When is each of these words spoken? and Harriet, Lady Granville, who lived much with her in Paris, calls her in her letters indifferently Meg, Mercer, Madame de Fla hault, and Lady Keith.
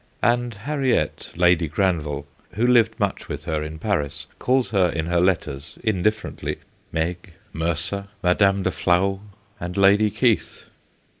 and 0.23 0.55
Harriet, 0.65 1.31
Lady 1.35 1.67
Granville, 1.67 2.25
who 2.53 2.65
lived 2.65 2.99
much 2.99 3.29
with 3.29 3.45
her 3.45 3.61
in 3.61 3.77
Paris, 3.77 4.25
calls 4.39 4.69
her 4.71 4.89
in 4.89 5.05
her 5.05 5.19
letters 5.21 5.77
indifferently 5.83 6.55
Meg, 6.91 7.33
Mercer, 7.53 8.07
Madame 8.23 8.63
de 8.63 8.71
Fla 8.71 8.97
hault, 8.97 9.21
and 9.59 9.77
Lady 9.77 10.09
Keith. 10.09 10.63